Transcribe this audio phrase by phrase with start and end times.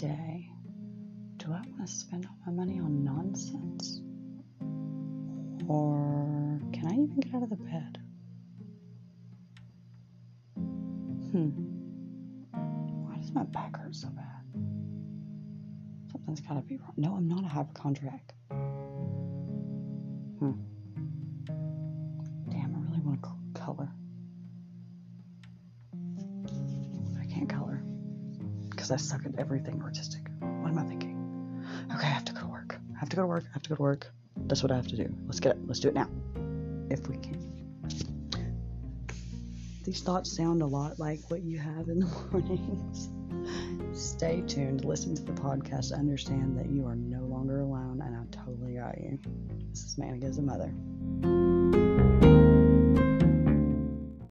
[0.00, 0.48] day,
[1.36, 4.00] do I want to spend all my money on nonsense?
[5.68, 7.98] Or can I even get out of the bed?
[10.54, 11.50] Hmm.
[13.04, 14.24] Why does my back hurt so bad?
[16.12, 16.94] Something's got to be wrong.
[16.96, 18.32] No, I'm not a hypochondriac.
[20.38, 20.52] Hmm.
[22.48, 23.28] Damn, I really want to
[23.60, 23.90] color.
[28.80, 30.22] Because I suck at everything artistic.
[30.40, 31.62] What am I thinking?
[31.94, 32.78] Okay, I have to go to work.
[32.96, 33.44] I have to go to work.
[33.46, 34.10] I have to go to work.
[34.46, 35.14] That's what I have to do.
[35.26, 35.58] Let's get it.
[35.66, 36.08] Let's do it now.
[36.88, 37.38] If we can.
[39.84, 43.10] These thoughts sound a lot like what you have in the mornings.
[43.92, 44.86] Stay tuned.
[44.86, 45.92] Listen to the podcast.
[45.92, 49.18] Understand that you are no longer alone, and I totally got you.
[49.72, 50.72] This is Manica as a mother.